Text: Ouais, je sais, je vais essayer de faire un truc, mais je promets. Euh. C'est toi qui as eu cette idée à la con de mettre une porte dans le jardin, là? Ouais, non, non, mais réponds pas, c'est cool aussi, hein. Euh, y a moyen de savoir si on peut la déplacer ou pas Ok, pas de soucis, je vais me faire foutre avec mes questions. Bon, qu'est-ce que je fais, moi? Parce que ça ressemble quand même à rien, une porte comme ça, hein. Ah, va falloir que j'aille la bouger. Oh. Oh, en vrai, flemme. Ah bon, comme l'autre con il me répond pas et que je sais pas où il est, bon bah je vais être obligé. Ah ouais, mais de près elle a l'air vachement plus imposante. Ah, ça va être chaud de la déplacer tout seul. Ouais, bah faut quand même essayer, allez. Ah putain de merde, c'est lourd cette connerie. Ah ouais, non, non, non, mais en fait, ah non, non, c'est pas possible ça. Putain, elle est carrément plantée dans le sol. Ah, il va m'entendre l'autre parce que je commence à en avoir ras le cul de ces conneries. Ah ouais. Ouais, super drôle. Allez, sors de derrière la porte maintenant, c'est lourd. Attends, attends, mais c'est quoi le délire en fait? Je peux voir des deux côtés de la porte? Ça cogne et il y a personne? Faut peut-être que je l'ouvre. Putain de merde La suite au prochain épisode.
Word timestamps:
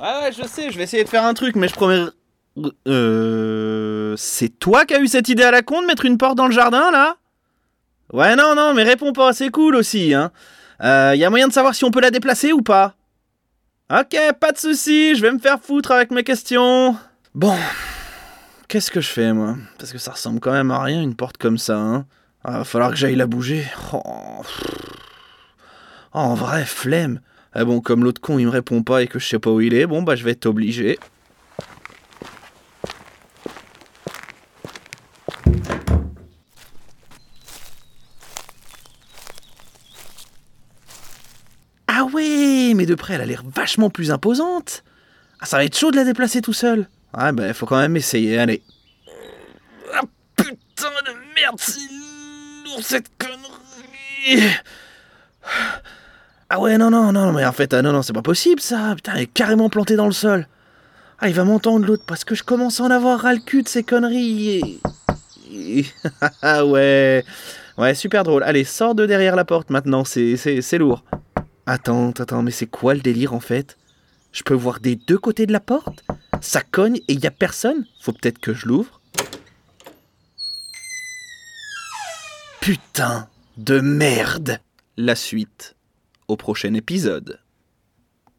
Ouais, 0.00 0.30
je 0.36 0.46
sais, 0.46 0.70
je 0.70 0.76
vais 0.76 0.84
essayer 0.84 1.04
de 1.04 1.08
faire 1.08 1.24
un 1.24 1.34
truc, 1.34 1.56
mais 1.56 1.68
je 1.68 1.74
promets. 1.74 2.04
Euh. 2.88 4.14
C'est 4.16 4.48
toi 4.48 4.84
qui 4.84 4.94
as 4.94 5.00
eu 5.00 5.06
cette 5.06 5.28
idée 5.28 5.42
à 5.42 5.50
la 5.50 5.62
con 5.62 5.82
de 5.82 5.86
mettre 5.86 6.04
une 6.04 6.18
porte 6.18 6.36
dans 6.36 6.46
le 6.46 6.52
jardin, 6.52 6.90
là? 6.90 7.16
Ouais, 8.12 8.36
non, 8.36 8.54
non, 8.54 8.74
mais 8.74 8.82
réponds 8.82 9.12
pas, 9.12 9.32
c'est 9.32 9.50
cool 9.50 9.76
aussi, 9.76 10.14
hein. 10.14 10.30
Euh, 10.82 11.14
y 11.16 11.24
a 11.24 11.30
moyen 11.30 11.48
de 11.48 11.52
savoir 11.52 11.74
si 11.74 11.84
on 11.84 11.90
peut 11.90 12.00
la 12.00 12.10
déplacer 12.10 12.52
ou 12.52 12.60
pas 12.60 12.94
Ok, 13.90 14.16
pas 14.40 14.52
de 14.52 14.58
soucis, 14.58 15.14
je 15.14 15.22
vais 15.22 15.32
me 15.32 15.38
faire 15.38 15.60
foutre 15.60 15.92
avec 15.92 16.10
mes 16.10 16.24
questions. 16.24 16.96
Bon, 17.34 17.56
qu'est-ce 18.68 18.90
que 18.90 19.00
je 19.00 19.08
fais, 19.08 19.32
moi? 19.32 19.56
Parce 19.78 19.92
que 19.92 19.98
ça 19.98 20.12
ressemble 20.12 20.40
quand 20.40 20.52
même 20.52 20.70
à 20.70 20.82
rien, 20.82 21.00
une 21.02 21.14
porte 21.14 21.38
comme 21.38 21.58
ça, 21.58 21.76
hein. 21.76 22.06
Ah, 22.44 22.58
va 22.58 22.64
falloir 22.64 22.90
que 22.90 22.96
j'aille 22.96 23.16
la 23.16 23.26
bouger. 23.26 23.64
Oh. 23.92 24.42
Oh, 26.12 26.18
en 26.18 26.34
vrai, 26.34 26.64
flemme. 26.64 27.20
Ah 27.56 27.64
bon, 27.64 27.80
comme 27.80 28.02
l'autre 28.02 28.20
con 28.20 28.38
il 28.40 28.46
me 28.46 28.50
répond 28.50 28.82
pas 28.82 29.02
et 29.02 29.06
que 29.06 29.20
je 29.20 29.28
sais 29.28 29.38
pas 29.38 29.50
où 29.50 29.60
il 29.60 29.74
est, 29.74 29.86
bon 29.86 30.02
bah 30.02 30.16
je 30.16 30.24
vais 30.24 30.32
être 30.32 30.46
obligé. 30.46 30.98
Ah 41.86 42.04
ouais, 42.06 42.72
mais 42.74 42.86
de 42.86 42.96
près 42.96 43.14
elle 43.14 43.20
a 43.20 43.26
l'air 43.26 43.44
vachement 43.46 43.88
plus 43.88 44.10
imposante. 44.10 44.82
Ah, 45.38 45.46
ça 45.46 45.58
va 45.58 45.64
être 45.64 45.78
chaud 45.78 45.92
de 45.92 45.96
la 45.96 46.04
déplacer 46.04 46.42
tout 46.42 46.52
seul. 46.52 46.88
Ouais, 47.16 47.30
bah 47.30 47.54
faut 47.54 47.66
quand 47.66 47.78
même 47.78 47.96
essayer, 47.96 48.36
allez. 48.36 48.64
Ah 49.94 50.00
putain 50.36 50.90
de 51.06 51.34
merde, 51.36 51.56
c'est 51.58 51.78
lourd 52.64 52.82
cette 52.82 53.10
connerie. 53.16 54.50
Ah 56.56 56.60
ouais, 56.60 56.78
non, 56.78 56.88
non, 56.88 57.10
non, 57.10 57.32
mais 57.32 57.44
en 57.44 57.50
fait, 57.50 57.74
ah 57.74 57.82
non, 57.82 57.90
non, 57.90 58.02
c'est 58.02 58.12
pas 58.12 58.22
possible 58.22 58.60
ça. 58.60 58.94
Putain, 58.94 59.14
elle 59.16 59.22
est 59.22 59.26
carrément 59.26 59.68
plantée 59.68 59.96
dans 59.96 60.06
le 60.06 60.12
sol. 60.12 60.46
Ah, 61.18 61.28
il 61.28 61.34
va 61.34 61.42
m'entendre 61.42 61.84
l'autre 61.84 62.04
parce 62.06 62.22
que 62.22 62.36
je 62.36 62.44
commence 62.44 62.78
à 62.78 62.84
en 62.84 62.92
avoir 62.92 63.22
ras 63.22 63.32
le 63.32 63.40
cul 63.40 63.64
de 63.64 63.68
ces 63.68 63.82
conneries. 63.82 64.80
Ah 66.42 66.64
ouais. 66.64 67.24
Ouais, 67.76 67.96
super 67.96 68.22
drôle. 68.22 68.44
Allez, 68.44 68.62
sors 68.62 68.94
de 68.94 69.04
derrière 69.04 69.34
la 69.34 69.44
porte 69.44 69.70
maintenant, 69.70 70.04
c'est 70.04 70.78
lourd. 70.78 71.02
Attends, 71.66 72.10
attends, 72.10 72.42
mais 72.44 72.52
c'est 72.52 72.68
quoi 72.68 72.94
le 72.94 73.00
délire 73.00 73.34
en 73.34 73.40
fait? 73.40 73.76
Je 74.30 74.44
peux 74.44 74.54
voir 74.54 74.78
des 74.78 74.94
deux 74.94 75.18
côtés 75.18 75.46
de 75.46 75.52
la 75.52 75.58
porte? 75.58 76.04
Ça 76.40 76.60
cogne 76.60 76.98
et 77.08 77.14
il 77.14 77.18
y 77.18 77.26
a 77.26 77.32
personne? 77.32 77.84
Faut 78.00 78.12
peut-être 78.12 78.38
que 78.38 78.54
je 78.54 78.68
l'ouvre. 78.68 79.00
Putain 82.60 83.26
de 83.56 83.80
merde 83.80 84.60
La 84.96 85.16
suite 85.16 85.73
au 86.28 86.36
prochain 86.36 86.74
épisode. 86.74 87.40